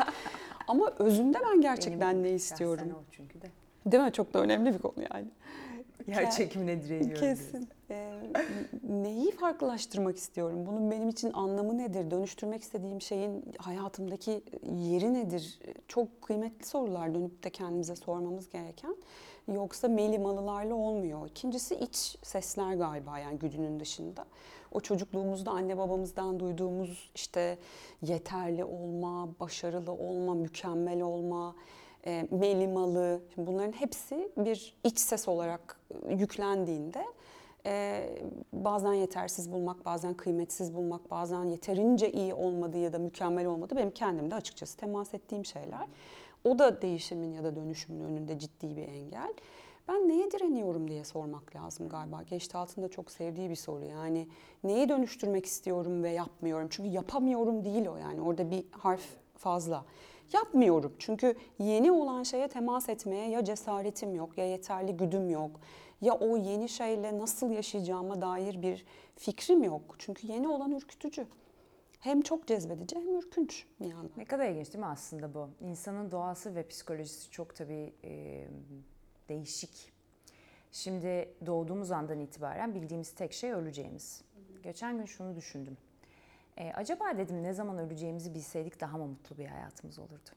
Ama 0.67 0.93
özünde 0.99 1.37
ben 1.49 1.61
gerçekten 1.61 2.11
Benim 2.11 2.23
ne 2.23 2.29
istiyorum? 2.29 2.95
O 2.99 3.03
çünkü 3.11 3.41
de. 3.41 3.47
Değil 3.85 4.03
mi? 4.03 4.11
Çok 4.11 4.33
da 4.33 4.39
önemli 4.39 4.73
bir 4.73 4.79
konu 4.79 4.93
yani. 5.13 5.27
Yer 6.07 6.31
çekimine 6.31 6.83
direniyorum. 6.83 7.19
Kesin. 7.19 7.69
Ee, 7.91 8.19
neyi 8.89 9.31
farklılaştırmak 9.31 10.17
istiyorum? 10.17 10.65
Bunun 10.65 10.91
benim 10.91 11.09
için 11.09 11.33
anlamı 11.33 11.77
nedir? 11.77 12.11
Dönüştürmek 12.11 12.61
istediğim 12.61 13.01
şeyin 13.01 13.45
hayatımdaki 13.57 14.43
yeri 14.79 15.13
nedir? 15.13 15.59
Çok 15.87 16.21
kıymetli 16.21 16.65
sorular 16.65 17.15
dönüp 17.15 17.43
de 17.43 17.49
kendimize 17.49 17.95
sormamız 17.95 18.49
gereken. 18.49 18.95
Yoksa 19.53 19.87
melimalılarla 19.87 20.75
olmuyor. 20.75 21.27
İkincisi 21.27 21.75
iç 21.75 22.17
sesler 22.23 22.73
galiba 22.73 23.19
yani 23.19 23.39
güdünün 23.39 23.79
dışında. 23.79 24.25
O 24.71 24.79
çocukluğumuzda 24.79 25.51
anne 25.51 25.77
babamızdan 25.77 26.39
duyduğumuz 26.39 27.11
işte 27.15 27.57
yeterli 28.01 28.63
olma, 28.63 29.29
başarılı 29.39 29.91
olma, 29.91 30.33
mükemmel 30.33 31.01
olma, 31.01 31.55
e, 32.07 32.27
melimalı, 32.31 33.21
bunların 33.37 33.71
hepsi 33.71 34.31
bir 34.37 34.75
iç 34.83 34.99
ses 34.99 35.27
olarak 35.27 35.79
yüklendiğinde 36.09 37.05
e, 37.65 38.09
bazen 38.53 38.93
yetersiz 38.93 39.51
bulmak, 39.51 39.85
bazen 39.85 40.13
kıymetsiz 40.13 40.73
bulmak, 40.75 41.11
bazen 41.11 41.43
yeterince 41.43 42.11
iyi 42.11 42.33
olmadığı 42.33 42.77
ya 42.77 42.93
da 42.93 42.99
mükemmel 42.99 43.45
olmadığı 43.45 43.75
benim 43.75 43.91
kendimde 43.91 44.35
açıkçası 44.35 44.77
temas 44.77 45.13
ettiğim 45.13 45.45
şeyler. 45.45 45.87
O 46.43 46.59
da 46.59 46.81
değişimin 46.81 47.33
ya 47.33 47.43
da 47.43 47.55
dönüşümün 47.55 48.03
önünde 48.03 48.39
ciddi 48.39 48.77
bir 48.77 48.87
engel. 48.87 49.33
Ben 49.87 50.09
neye 50.09 50.31
direniyorum 50.31 50.87
diye 50.87 51.03
sormak 51.03 51.55
lazım 51.55 51.89
galiba. 51.89 52.23
Geçti 52.23 52.57
altında 52.57 52.87
çok 52.87 53.11
sevdiği 53.11 53.49
bir 53.49 53.55
soru. 53.55 53.85
Yani 53.85 54.27
neyi 54.63 54.89
dönüştürmek 54.89 55.45
istiyorum 55.45 56.03
ve 56.03 56.09
yapmıyorum. 56.09 56.67
Çünkü 56.69 56.89
yapamıyorum 56.89 57.65
değil 57.65 57.87
o 57.87 57.97
yani. 57.97 58.21
Orada 58.21 58.51
bir 58.51 58.65
harf 58.71 59.05
fazla. 59.37 59.85
Yapmıyorum 60.33 60.93
çünkü 60.99 61.35
yeni 61.59 61.91
olan 61.91 62.23
şeye 62.23 62.47
temas 62.47 62.89
etmeye 62.89 63.29
ya 63.29 63.43
cesaretim 63.43 64.15
yok 64.15 64.37
ya 64.37 64.45
yeterli 64.45 64.97
güdüm 64.97 65.29
yok 65.29 65.59
ya 66.03 66.13
o 66.13 66.37
yeni 66.37 66.69
şeyle 66.69 67.17
nasıl 67.17 67.51
yaşayacağıma 67.51 68.21
dair 68.21 68.61
bir 68.61 68.85
fikrim 69.15 69.63
yok. 69.63 69.95
Çünkü 69.99 70.27
yeni 70.27 70.47
olan 70.47 70.71
ürkütücü. 70.71 71.27
Hem 71.99 72.21
çok 72.21 72.47
cezbedici 72.47 72.95
hem 72.95 73.17
ürkünç 73.17 73.65
bir 73.79 73.85
yandan. 73.85 74.11
Ne 74.17 74.25
kadar 74.25 74.49
ilginç 74.49 74.67
değil 74.67 74.79
mi 74.79 74.85
aslında 74.85 75.33
bu? 75.33 75.49
İnsanın 75.61 76.11
doğası 76.11 76.55
ve 76.55 76.67
psikolojisi 76.67 77.31
çok 77.31 77.55
tabii 77.55 77.93
e, 78.03 78.43
değişik. 79.29 79.93
Şimdi 80.71 81.29
doğduğumuz 81.45 81.91
andan 81.91 82.19
itibaren 82.19 82.75
bildiğimiz 82.75 83.11
tek 83.11 83.33
şey 83.33 83.51
öleceğimiz. 83.51 84.21
Geçen 84.63 84.97
gün 84.97 85.05
şunu 85.05 85.35
düşündüm. 85.35 85.77
E, 86.57 86.71
acaba 86.73 87.17
dedim 87.17 87.43
ne 87.43 87.53
zaman 87.53 87.77
öleceğimizi 87.77 88.33
bilseydik 88.33 88.81
daha 88.81 88.97
mı 88.97 89.07
mutlu 89.07 89.37
bir 89.37 89.45
hayatımız 89.45 89.99
olurdu? 89.99 90.29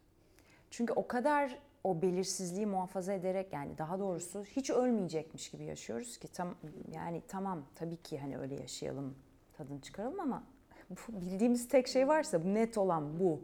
Çünkü 0.70 0.92
o 0.92 1.08
kadar 1.08 1.58
o 1.84 2.02
belirsizliği 2.02 2.66
muhafaza 2.66 3.12
ederek 3.12 3.52
yani 3.52 3.78
daha 3.78 3.98
doğrusu 3.98 4.44
hiç 4.44 4.70
ölmeyecekmiş 4.70 5.50
gibi 5.50 5.64
yaşıyoruz 5.64 6.18
ki 6.18 6.28
tam 6.28 6.54
yani 6.92 7.22
tamam 7.28 7.64
tabii 7.74 7.96
ki 7.96 8.18
hani 8.18 8.38
öyle 8.38 8.54
yaşayalım 8.54 9.14
tadını 9.52 9.80
çıkaralım 9.80 10.20
ama 10.20 10.42
bu 10.90 11.20
bildiğimiz 11.20 11.68
tek 11.68 11.88
şey 11.88 12.08
varsa 12.08 12.38
net 12.38 12.78
olan 12.78 13.20
bu. 13.20 13.40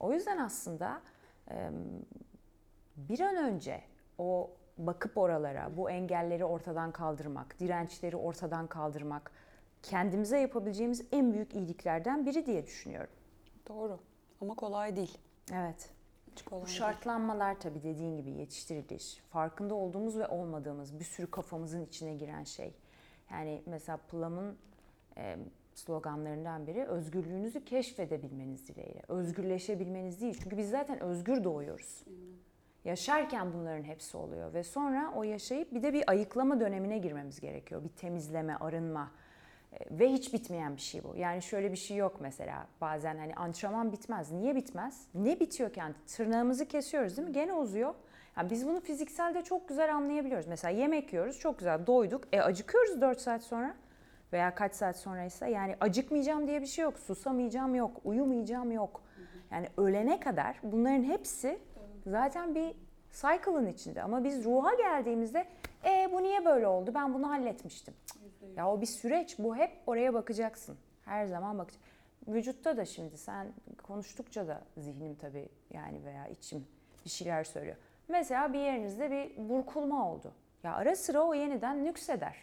O 0.00 0.12
yüzden 0.12 0.38
aslında 0.38 1.00
bir 2.96 3.20
an 3.20 3.36
önce 3.36 3.82
o 4.18 4.50
bakıp 4.78 5.18
oralara 5.18 5.76
bu 5.76 5.90
engelleri 5.90 6.44
ortadan 6.44 6.92
kaldırmak, 6.92 7.60
dirençleri 7.60 8.16
ortadan 8.16 8.66
kaldırmak 8.66 9.32
kendimize 9.82 10.38
yapabileceğimiz 10.38 11.04
en 11.12 11.32
büyük 11.32 11.54
iyiliklerden 11.54 12.26
biri 12.26 12.46
diye 12.46 12.66
düşünüyorum. 12.66 13.14
Doğru 13.68 14.00
ama 14.40 14.54
kolay 14.54 14.96
değil. 14.96 15.18
Evet. 15.52 15.90
Hiç 16.32 16.42
kolay 16.42 16.62
Bu 16.62 16.66
şartlanmalar 16.66 17.48
değil. 17.48 17.60
tabii 17.60 17.82
dediğin 17.82 18.16
gibi 18.16 18.30
yetiştiriliş, 18.30 19.16
farkında 19.30 19.74
olduğumuz 19.74 20.18
ve 20.18 20.26
olmadığımız 20.26 20.98
bir 20.98 21.04
sürü 21.04 21.30
kafamızın 21.30 21.84
içine 21.84 22.14
giren 22.14 22.44
şey. 22.44 22.74
Yani 23.30 23.62
mesela 23.66 23.96
Plum'un 23.96 24.58
e, 25.16 25.36
sloganlarından 25.74 26.66
biri 26.66 26.84
özgürlüğünüzü 26.84 27.64
keşfedebilmeniz 27.64 28.68
dileğiyle. 28.68 29.02
Özgürleşebilmeniz 29.08 30.20
değil. 30.20 30.38
Çünkü 30.42 30.56
biz 30.58 30.70
zaten 30.70 31.00
özgür 31.00 31.44
doğuyoruz. 31.44 32.04
Yaşarken 32.84 33.52
bunların 33.52 33.82
hepsi 33.82 34.16
oluyor 34.16 34.54
ve 34.54 34.62
sonra 34.64 35.12
o 35.16 35.22
yaşayıp 35.22 35.74
bir 35.74 35.82
de 35.82 35.92
bir 35.92 36.10
ayıklama 36.10 36.60
dönemine 36.60 36.98
girmemiz 36.98 37.40
gerekiyor. 37.40 37.84
Bir 37.84 37.88
temizleme, 37.88 38.56
arınma. 38.56 39.10
Ve 39.90 40.12
hiç 40.12 40.34
bitmeyen 40.34 40.76
bir 40.76 40.80
şey 40.80 41.04
bu. 41.04 41.16
Yani 41.16 41.42
şöyle 41.42 41.72
bir 41.72 41.76
şey 41.76 41.96
yok 41.96 42.16
mesela. 42.20 42.66
Bazen 42.80 43.18
hani 43.18 43.34
antrenman 43.34 43.92
bitmez. 43.92 44.32
Niye 44.32 44.56
bitmez? 44.56 45.06
Ne 45.14 45.40
bitiyor 45.40 45.72
kendi? 45.72 45.94
Tırnağımızı 46.06 46.68
kesiyoruz 46.68 47.16
değil 47.16 47.28
mi? 47.28 47.34
Gene 47.34 47.54
uzuyor. 47.54 47.94
Yani 48.36 48.50
biz 48.50 48.66
bunu 48.66 48.80
fizikselde 48.80 49.42
çok 49.42 49.68
güzel 49.68 49.94
anlayabiliyoruz. 49.94 50.46
Mesela 50.46 50.78
yemek 50.78 51.12
yiyoruz, 51.12 51.38
çok 51.38 51.58
güzel 51.58 51.86
doyduk. 51.86 52.24
E 52.32 52.40
acıkıyoruz 52.40 53.00
4 53.00 53.20
saat 53.20 53.42
sonra 53.42 53.74
veya 54.32 54.54
kaç 54.54 54.74
saat 54.74 54.96
sonraysa. 54.96 55.46
Yani 55.46 55.76
acıkmayacağım 55.80 56.46
diye 56.46 56.60
bir 56.60 56.66
şey 56.66 56.82
yok. 56.82 56.98
Susamayacağım 56.98 57.74
yok. 57.74 58.00
Uyumayacağım 58.04 58.72
yok. 58.72 59.02
Yani 59.50 59.68
ölene 59.76 60.20
kadar 60.20 60.60
bunların 60.62 61.04
hepsi 61.04 61.58
zaten 62.06 62.54
bir 62.54 62.74
cycle'ın 63.12 63.66
içinde. 63.66 64.02
Ama 64.02 64.24
biz 64.24 64.44
ruha 64.44 64.74
geldiğimizde 64.74 65.46
e 65.84 66.08
bu 66.12 66.22
niye 66.22 66.44
böyle 66.44 66.66
oldu? 66.66 66.90
Ben 66.94 67.14
bunu 67.14 67.30
halletmiştim. 67.30 67.94
Ya 68.56 68.70
o 68.70 68.80
bir 68.80 68.86
süreç. 68.86 69.38
Bu 69.38 69.56
hep 69.56 69.70
oraya 69.86 70.14
bakacaksın. 70.14 70.76
Her 71.04 71.26
zaman 71.26 71.58
bak. 71.58 71.70
Vücutta 72.28 72.76
da 72.76 72.84
şimdi 72.84 73.18
sen 73.18 73.52
konuştukça 73.82 74.48
da 74.48 74.62
zihnim 74.76 75.14
tabii 75.14 75.48
yani 75.70 76.04
veya 76.04 76.28
içim 76.28 76.66
bir 77.04 77.10
şeyler 77.10 77.44
söylüyor. 77.44 77.76
Mesela 78.08 78.52
bir 78.52 78.58
yerinizde 78.58 79.10
bir 79.10 79.48
burkulma 79.48 80.10
oldu. 80.12 80.32
Ya 80.62 80.74
ara 80.74 80.96
sıra 80.96 81.20
o 81.20 81.34
yeniden 81.34 81.84
nükseder. 81.84 82.36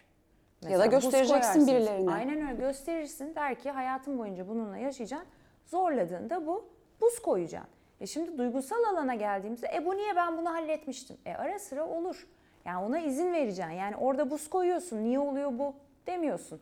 Mesela 0.62 0.84
ya 0.86 0.92
da 0.92 0.96
göstereceksin 0.96 1.68
birilerine. 1.68 2.12
Aynen 2.12 2.48
öyle 2.48 2.54
gösterirsin. 2.68 3.36
Der 3.36 3.60
ki 3.60 3.72
hayatım 3.72 4.18
boyunca 4.18 4.48
bununla 4.48 4.78
yaşayacaksın. 4.78 5.28
Zorladığında 5.66 6.48
bu 6.48 6.70
buz 7.02 7.22
koyacaksın. 7.22 7.70
E 8.02 8.08
şimdi 8.08 8.38
duygusal 8.38 8.84
alana 8.84 9.16
geldiğimizde 9.16 9.68
e 9.76 9.86
bu 9.86 9.96
niye 9.96 10.16
ben 10.16 10.38
bunu 10.38 10.50
halletmiştim? 10.54 11.18
E 11.26 11.36
ara 11.36 11.60
sıra 11.60 11.88
olur. 11.88 12.28
Yani 12.68 12.86
ona 12.86 13.00
izin 13.00 13.34
vereceksin. 13.34 13.72
Yani 13.72 13.96
orada 13.96 14.30
buz 14.30 14.50
koyuyorsun. 14.50 15.04
Niye 15.04 15.20
oluyor 15.20 15.60
bu? 15.60 15.74
demiyorsun. 16.08 16.60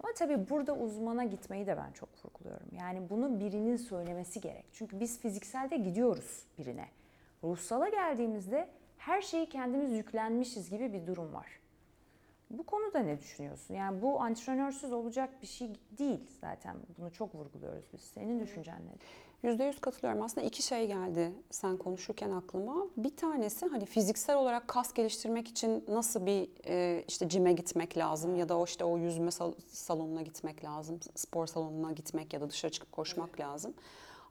Ama 0.00 0.12
tabii 0.14 0.50
burada 0.50 0.76
uzmana 0.76 1.24
gitmeyi 1.24 1.66
de 1.66 1.76
ben 1.76 1.92
çok 1.92 2.08
vurguluyorum. 2.24 2.66
Yani 2.78 3.10
bunu 3.10 3.40
birinin 3.40 3.76
söylemesi 3.76 4.40
gerek. 4.40 4.64
Çünkü 4.72 5.00
biz 5.00 5.20
fizikselde 5.20 5.76
gidiyoruz 5.76 6.46
birine. 6.58 6.88
Ruhsala 7.44 7.88
geldiğimizde 7.88 8.68
her 8.98 9.22
şeyi 9.22 9.48
kendimiz 9.48 9.92
yüklenmişiz 9.92 10.70
gibi 10.70 10.92
bir 10.92 11.06
durum 11.06 11.34
var. 11.34 11.46
Bu 12.52 12.66
konuda 12.66 12.98
ne 12.98 13.18
düşünüyorsun? 13.18 13.74
Yani 13.74 14.02
bu 14.02 14.20
antrenörsüz 14.20 14.92
olacak 14.92 15.42
bir 15.42 15.46
şey 15.46 15.68
değil 15.98 16.20
zaten. 16.40 16.76
Bunu 16.98 17.12
çok 17.12 17.34
vurguluyoruz 17.34 17.84
biz. 17.92 18.00
Senin 18.00 18.40
düşüncen 18.40 18.86
nedir? 18.86 19.08
Yüzde 19.42 19.64
yüz 19.64 19.80
katılıyorum. 19.80 20.22
Aslında 20.22 20.46
iki 20.46 20.62
şey 20.62 20.86
geldi 20.86 21.32
sen 21.50 21.76
konuşurken 21.76 22.30
aklıma. 22.30 22.86
Bir 22.96 23.16
tanesi 23.16 23.66
hani 23.66 23.86
fiziksel 23.86 24.36
olarak 24.36 24.68
kas 24.68 24.92
geliştirmek 24.92 25.48
için 25.48 25.84
nasıl 25.88 26.26
bir 26.26 26.48
e, 26.66 27.04
işte 27.08 27.28
cime 27.28 27.52
gitmek 27.52 27.96
lazım 27.98 28.36
ya 28.36 28.48
da 28.48 28.58
o 28.58 28.64
işte 28.64 28.84
o 28.84 28.98
yüzme 28.98 29.30
salonuna 29.66 30.22
gitmek 30.22 30.64
lazım, 30.64 31.00
spor 31.14 31.46
salonuna 31.46 31.92
gitmek 31.92 32.32
ya 32.32 32.40
da 32.40 32.50
dışarı 32.50 32.72
çıkıp 32.72 32.92
koşmak 32.92 33.28
evet. 33.28 33.40
lazım. 33.40 33.74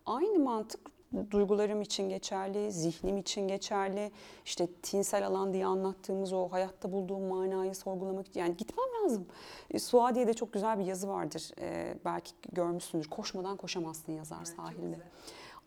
Aynı 0.06 0.40
mantık 0.40 1.00
duygularım 1.32 1.82
için 1.82 2.10
geçerli, 2.10 2.72
zihnim 2.72 3.18
için 3.18 3.48
geçerli. 3.48 4.12
İşte 4.46 4.68
tinsel 4.68 5.27
alan 5.27 5.53
diye 5.53 5.65
anlattığımız 5.65 6.34
o 6.34 6.48
hayatta 6.48 6.91
bulduğum 6.91 7.24
manayı 7.24 7.75
sorgulamak 7.75 8.27
için 8.27 8.39
yani 8.39 8.58
gitmem 8.58 8.86
lazım. 9.03 9.25
E, 9.72 9.80
Suadiye'de 9.80 10.34
çok 10.34 10.53
güzel 10.53 10.80
bir 10.80 10.86
yazı 10.86 11.08
vardır. 11.08 11.51
E, 11.62 11.98
belki 12.06 12.32
görmüşsündür. 12.51 13.10
Koşmadan 13.10 13.58
koşamazsın 13.58 14.13
yazar 14.13 14.38
Evet, 14.38 14.48
sahilde. 14.48 14.98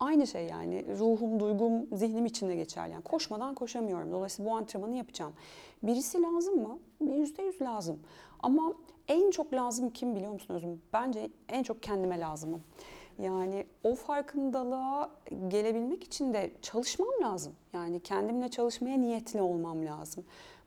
Aynı 0.00 0.26
şey 0.26 0.46
yani 0.46 0.84
ruhum, 0.98 1.40
duygum, 1.40 1.86
zihnim 1.92 2.26
içinde 2.26 2.56
geçerli. 2.56 2.92
Yani 2.92 3.02
koşmadan 3.02 3.54
koşamıyorum. 3.54 4.12
Dolayısıyla 4.12 4.50
bu 4.50 4.56
antrenmanı 4.56 4.96
yapacağım. 4.96 5.32
Birisi 5.82 6.22
lazım 6.22 6.62
mı? 6.62 6.78
Yüzde 7.00 7.42
yüz 7.42 7.62
lazım. 7.62 8.00
Ama 8.40 8.72
en 9.08 9.30
çok 9.30 9.52
lazım 9.52 9.90
kim 9.90 10.16
biliyor 10.16 10.32
musun 10.32 10.54
Özüm? 10.54 10.82
Bence 10.92 11.30
en 11.48 11.62
çok 11.62 11.82
kendime 11.82 12.20
lazımım. 12.20 12.62
Yani 13.18 13.66
o 13.84 13.94
farkındalığa 13.94 15.10
gelebilmek 15.48 16.04
için 16.04 16.34
de 16.34 16.50
çalışmam 16.62 17.22
lazım. 17.22 17.52
Yani 17.72 18.00
kendimle 18.00 18.48
çalışmaya 18.48 18.98
niyetli 18.98 19.42
olmam 19.42 19.86
lazım. 19.86 20.24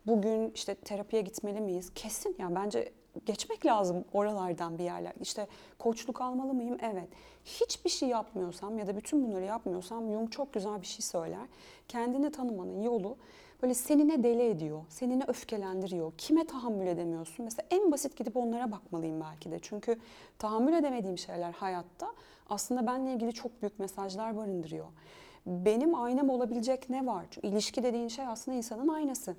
Bugün 0.08 0.52
işte 0.56 0.76
terapiye 0.76 1.22
gitmeli 1.22 1.62
miyiz? 1.62 1.92
Kesin. 1.96 2.36
Yani 2.40 2.56
bence 2.56 2.92
geçmek 3.26 3.66
lazım 3.66 4.06
oralardan 4.14 4.78
bir 4.78 4.84
yerler. 4.84 5.14
İşte 5.22 5.48
koçluk 5.80 6.22
almalı 6.22 6.54
mıyım? 6.54 6.78
Evet. 6.82 7.08
Hiçbir 7.46 7.90
şey 7.90 8.10
yapmıyorsam 8.10 8.80
ya 8.80 8.88
da 8.88 8.96
bütün 8.96 9.28
bunları 9.28 9.46
yapmıyorsam 9.46 10.12
Jung 10.12 10.32
çok 10.32 10.54
güzel 10.54 10.82
bir 10.82 10.88
şey 10.88 11.02
söyler. 11.02 11.48
Kendini 11.88 12.32
tanımanın 12.32 12.82
yolu 12.82 13.18
böyle 13.62 13.74
seni 13.74 14.08
ne 14.08 14.24
deli 14.24 14.44
ediyor, 14.44 14.82
seni 14.90 15.20
ne 15.20 15.24
öfkelendiriyor, 15.28 16.12
kime 16.18 16.48
tahammül 16.48 16.88
edemiyorsun? 16.88 17.46
Mesela 17.46 17.68
en 17.72 17.92
basit 17.92 18.18
gidip 18.18 18.38
onlara 18.38 18.72
bakmalıyım 18.72 19.22
belki 19.22 19.52
de. 19.52 19.60
Çünkü 19.62 20.00
tahammül 20.40 20.74
edemediğim 20.74 21.18
şeyler 21.18 21.52
hayatta 21.52 22.14
aslında 22.50 22.88
benle 22.88 23.14
ilgili 23.14 23.34
çok 23.34 23.62
büyük 23.62 23.80
mesajlar 23.80 24.38
barındırıyor. 24.38 24.86
Benim 25.46 25.96
aynam 25.96 26.30
olabilecek 26.30 26.90
ne 26.90 27.06
var? 27.06 27.26
Çünkü 27.32 27.48
ilişki 27.48 27.84
dediğin 27.84 28.08
şey 28.08 28.28
aslında 28.28 28.58
insanın 28.58 28.88
aynası. 28.88 29.36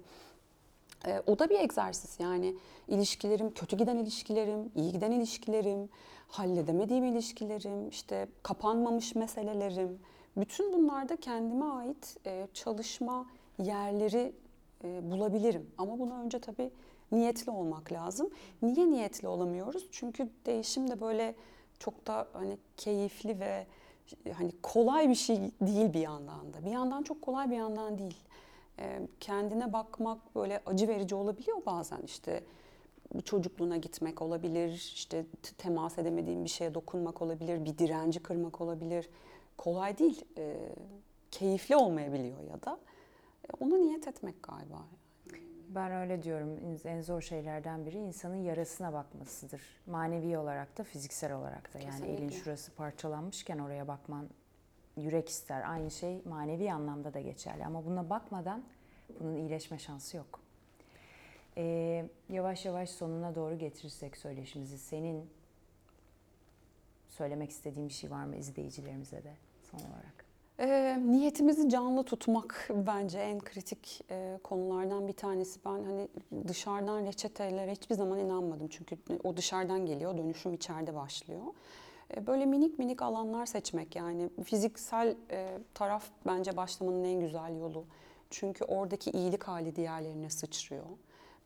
E, 1.07 1.23
o 1.27 1.39
da 1.39 1.51
bir 1.51 1.61
egzersiz 1.61 2.17
yani 2.21 2.55
ilişkilerim, 2.89 3.55
kötü 3.55 3.77
giden 3.77 3.97
ilişkilerim, 3.97 4.73
iyi 4.77 4.93
giden 4.93 5.11
ilişkilerim, 5.11 5.89
halledemediğim 6.29 7.05
ilişkilerim, 7.05 7.89
işte 7.89 8.29
kapanmamış 8.43 9.15
meselelerim. 9.15 9.99
Bütün 10.37 10.73
bunlarda 10.73 11.17
kendime 11.17 11.65
ait 11.65 12.17
e, 12.27 12.49
çalışma 12.55 13.27
yerleri 13.59 14.33
e, 14.85 15.11
bulabilirim. 15.11 15.71
Ama 15.79 15.99
buna 15.99 16.21
önce 16.21 16.39
tabii 16.39 16.71
niyetli 17.13 17.51
olmak 17.51 17.93
lazım. 17.93 18.31
Niye 18.63 18.91
niyetli 18.91 19.29
olamıyoruz? 19.29 19.89
Çünkü 19.91 20.29
değişim 20.47 20.91
de 20.91 21.01
böyle 21.01 21.35
çok 21.79 22.07
da 22.07 22.29
hani 22.33 22.59
keyifli 22.77 23.41
ve 23.41 23.67
hani 24.33 24.53
kolay 24.63 25.09
bir 25.09 25.15
şey 25.15 25.39
değil 25.61 25.93
bir 25.93 26.01
yandan 26.01 26.53
da. 26.53 26.65
Bir 26.65 26.71
yandan 26.71 27.03
çok 27.03 27.23
kolay 27.23 27.51
bir 27.51 27.57
yandan 27.57 27.99
değil 27.99 28.17
kendine 29.21 29.73
bakmak 29.73 30.35
böyle 30.35 30.63
acı 30.67 30.89
verici 30.89 31.15
olabiliyor 31.15 31.67
bazen 31.67 32.01
işte 32.05 32.45
çocukluğuna 33.25 33.77
gitmek 33.77 34.23
olabilir, 34.23 34.93
işte 34.95 35.27
temas 35.59 35.99
edemediğin 35.99 36.45
bir 36.45 36.51
şeye 36.51 36.75
dokunmak 36.75 37.23
olabilir, 37.23 37.65
bir 37.65 37.79
direnci 37.79 38.21
kırmak 38.21 38.61
olabilir. 38.61 39.09
Kolay 39.57 39.99
değil, 39.99 40.25
e, 40.39 40.57
keyifli 41.31 41.77
olmayabiliyor 41.77 42.43
ya 42.51 42.63
da 42.63 42.73
e, 42.73 42.79
ona 43.61 43.77
niyet 43.77 44.09
etmek 44.09 44.43
galiba. 44.43 44.85
Ben 45.69 45.93
öyle 45.93 46.23
diyorum. 46.23 46.79
En 46.85 47.03
zor 47.03 47.23
şeylerden 47.23 47.87
biri 47.87 47.97
insanın 47.97 48.37
yarasına 48.37 48.93
bakmasıdır. 48.93 49.63
Manevi 49.87 50.39
olarak 50.39 50.79
da 50.79 50.85
fiziksel 50.85 51.33
olarak 51.33 51.75
da. 51.75 51.79
Yani 51.79 51.91
Kesinlikle. 51.91 52.15
elin 52.15 52.29
şurası 52.29 52.75
parçalanmışken 52.75 53.59
oraya 53.59 53.89
bakman 53.89 54.29
yürek 54.97 55.29
ister. 55.29 55.71
Aynı 55.71 55.91
şey 55.91 56.23
manevi 56.25 56.73
anlamda 56.73 57.15
da 57.15 57.21
geçerli. 57.21 57.65
Ama 57.67 57.87
buna 57.87 58.11
bakmadan 58.11 58.65
bunun 59.21 59.37
iyileşme 59.37 59.79
şansı 59.79 60.17
yok. 60.17 60.41
Ee, 61.57 62.09
yavaş 62.29 62.65
yavaş 62.65 62.91
sonuna 62.91 63.35
doğru 63.35 63.59
getirirsek 63.59 64.17
söyleşimizi 64.17 64.79
senin 64.79 65.31
söylemek 67.09 67.51
istediğin 67.51 67.89
bir 67.89 67.95
şey 67.95 68.11
var 68.11 68.25
mı 68.25 68.37
izleyicilerimize 68.37 69.25
de 69.25 69.35
son 69.63 69.79
olarak? 69.79 70.18
E, 70.61 70.99
niyetimizi 71.07 71.69
canlı 71.69 72.05
tutmak 72.05 72.69
bence 72.87 73.19
en 73.19 73.39
kritik 73.39 74.05
e, 74.11 74.39
konulardan 74.45 75.09
bir 75.09 75.13
tanesi. 75.13 75.61
Ben 75.65 75.85
hani 75.85 76.09
dışarıdan 76.49 77.07
reçetelere 77.07 77.73
hiçbir 77.73 77.95
zaman 77.95 78.19
inanmadım. 78.19 78.69
Çünkü 78.69 78.97
o 79.25 79.37
dışarıdan 79.37 79.87
geliyor, 79.87 80.19
dönüşüm 80.19 80.55
içeride 80.55 80.95
başlıyor. 80.95 81.43
E, 82.17 82.27
böyle 82.27 82.47
minik 82.47 82.79
minik 82.79 83.03
alanlar 83.03 83.47
seçmek 83.47 83.97
yani 83.97 84.31
fiziksel 84.45 85.17
e, 85.31 85.59
taraf 85.75 86.05
bence 86.27 86.57
başlamanın 86.57 87.05
en 87.05 87.21
güzel 87.21 87.59
yolu. 87.59 87.85
Çünkü 88.31 88.65
oradaki 88.65 89.11
iyilik 89.11 89.45
hali 89.45 89.77
diğerlerine 89.77 90.31
sıçrıyor. 90.31 90.87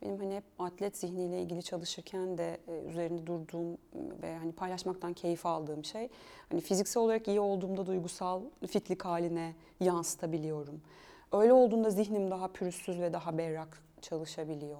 Benim 0.02 0.18
hani 0.18 0.36
hep 0.36 0.44
atlet 0.58 0.96
zihniyle 0.96 1.42
ilgili 1.42 1.62
çalışırken 1.62 2.38
de 2.38 2.58
e, 2.68 2.82
üzerinde 2.90 3.26
durduğum 3.26 3.78
ve 4.22 4.36
hani 4.36 4.52
paylaşmaktan 4.52 5.12
keyif 5.12 5.46
aldığım 5.46 5.84
şey 5.84 6.08
hani 6.50 6.60
fiziksel 6.60 7.02
olarak 7.02 7.28
iyi 7.28 7.40
olduğumda 7.40 7.86
duygusal 7.86 8.42
fitlik 8.66 9.04
haline 9.04 9.54
yansıtabiliyorum. 9.80 10.80
Öyle 11.32 11.52
olduğunda 11.52 11.90
zihnim 11.90 12.30
daha 12.30 12.48
pürüzsüz 12.48 13.00
ve 13.00 13.12
daha 13.12 13.38
berrak 13.38 13.82
çalışabiliyor. 14.00 14.78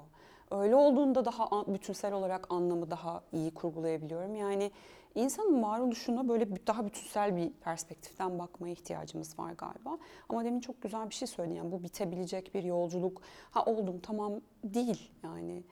Öyle 0.51 0.77
olduğunda 0.77 1.25
daha 1.25 1.67
bütünsel 1.67 2.13
olarak 2.13 2.47
anlamı 2.51 2.91
daha 2.91 3.23
iyi 3.33 3.55
kurgulayabiliyorum. 3.55 4.35
Yani 4.35 4.71
insanın 5.15 5.63
varoluşuna 5.63 6.29
böyle 6.29 6.67
daha 6.67 6.87
bütünsel 6.87 7.37
bir 7.37 7.51
perspektiften 7.51 8.39
bakmaya 8.39 8.73
ihtiyacımız 8.73 9.39
var 9.39 9.53
galiba. 9.53 9.99
Ama 10.29 10.45
demin 10.45 10.61
çok 10.61 10.83
güzel 10.83 11.11
bir 11.11 11.15
şey 11.15 11.29
söyledin. 11.29 11.57
Yani 11.57 11.73
bu 11.73 11.83
bitebilecek 11.83 12.55
bir 12.55 12.63
yolculuk. 12.63 13.23
Ha 13.51 13.65
oldum 13.65 14.01
tamam 14.03 14.33
değil 14.65 15.11
yani. 15.23 15.63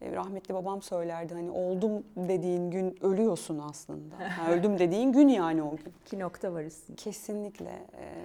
E, 0.00 0.12
rahmetli 0.12 0.54
babam 0.54 0.82
söylerdi 0.82 1.34
hani 1.34 1.50
oldum 1.50 2.04
dediğin 2.16 2.70
gün 2.70 3.04
ölüyorsun 3.04 3.58
aslında. 3.58 4.18
Ha, 4.18 4.50
öldüm 4.52 4.78
dediğin 4.78 5.12
gün 5.12 5.28
yani 5.28 5.62
o 5.62 5.76
gün. 5.76 5.94
İki 6.06 6.18
nokta 6.18 6.52
var 6.52 6.64
üstünde. 6.64 6.96
Kesinlikle. 6.96 7.86
E, 7.98 8.24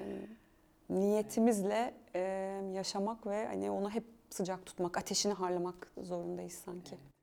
niyetimizle 0.89 1.93
e, 2.15 2.19
yaşamak 2.73 3.27
ve 3.27 3.47
hani 3.47 3.71
onu 3.71 3.89
hep 3.89 4.03
sıcak 4.29 4.65
tutmak, 4.65 4.97
ateşini 4.97 5.33
harlamak 5.33 5.91
zorundayız 5.97 6.53
sanki. 6.53 6.95
Evet. 6.95 7.14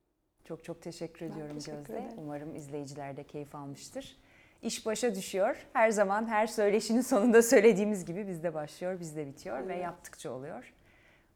Çok 0.44 0.64
çok 0.64 0.82
teşekkür 0.82 1.26
ediyorum 1.26 1.58
teşekkür 1.58 1.78
Gözde. 1.78 1.98
Ederim. 1.98 2.18
Umarım 2.18 2.56
izleyiciler 2.56 3.16
de 3.16 3.24
keyif 3.24 3.54
almıştır. 3.54 4.16
İş 4.62 4.86
başa 4.86 5.14
düşüyor. 5.14 5.66
Her 5.72 5.90
zaman 5.90 6.26
her 6.26 6.46
söyleşinin 6.46 7.00
sonunda 7.00 7.42
söylediğimiz 7.42 8.04
gibi 8.04 8.28
bizde 8.28 8.54
başlıyor, 8.54 9.00
bizde 9.00 9.26
bitiyor 9.26 9.58
evet. 9.58 9.68
ve 9.68 9.76
yaptıkça 9.76 10.30
oluyor. 10.30 10.72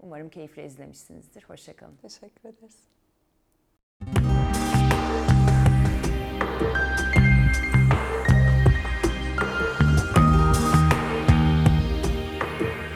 Umarım 0.00 0.28
keyifle 0.28 0.64
izlemişsinizdir. 0.64 1.44
Hoşçakalın. 1.44 1.96
Teşekkür 2.02 2.48
ederiz. 2.48 2.76